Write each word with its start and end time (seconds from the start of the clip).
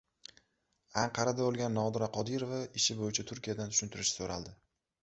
Anqarada 1.01 1.45
o‘lgan 1.49 1.77
Nodira 1.81 2.09
Qodirova 2.17 2.59
ishi 2.81 2.99
bo‘yicha 3.03 3.31
Turkiyadan 3.35 3.77
tushuntirish 3.79 4.17
so‘raldi 4.21 4.61